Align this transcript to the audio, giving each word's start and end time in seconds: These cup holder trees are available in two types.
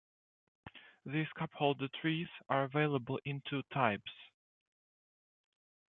These 1.05 1.27
cup 1.37 1.51
holder 1.53 1.87
trees 2.01 2.25
are 2.49 2.63
available 2.63 3.19
in 3.23 3.43
two 3.47 3.61
types. 3.71 4.09